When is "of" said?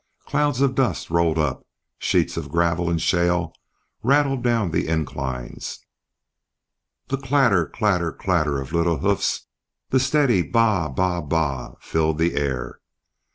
0.61-0.73, 2.35-2.49, 8.59-8.73